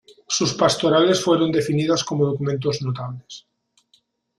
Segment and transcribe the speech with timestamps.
[0.27, 3.45] Sus pastorales fueron definidas como documentos notables.